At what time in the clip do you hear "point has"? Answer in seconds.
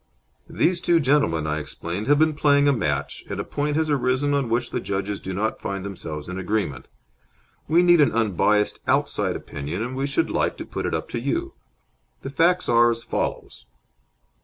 3.43-3.87